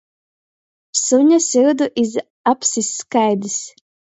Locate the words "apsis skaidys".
2.55-3.63